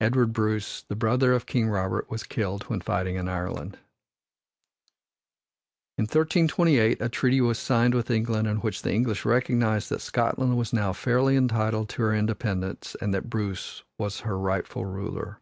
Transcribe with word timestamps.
Edward 0.00 0.32
Bruce, 0.32 0.82
the 0.82 0.96
brother 0.96 1.32
of 1.32 1.46
King 1.46 1.68
Robert, 1.68 2.10
was 2.10 2.24
killed 2.24 2.64
when 2.64 2.80
fighting 2.80 3.14
in 3.14 3.28
Ireland. 3.28 3.78
In 5.96 6.06
1328 6.06 7.00
a 7.00 7.08
treaty 7.08 7.40
was 7.40 7.56
signed 7.60 7.94
with 7.94 8.10
England 8.10 8.48
in 8.48 8.56
which 8.56 8.82
the 8.82 8.92
English 8.92 9.24
recognized 9.24 9.88
that 9.90 10.00
Scotland 10.00 10.56
was 10.58 10.72
now 10.72 10.92
fairly 10.92 11.36
entitled 11.36 11.88
to 11.90 12.02
her 12.02 12.12
independence 12.12 12.96
and 13.00 13.14
that 13.14 13.30
Bruce 13.30 13.84
was 13.96 14.18
her 14.26 14.36
rightful 14.36 14.86
ruler. 14.86 15.38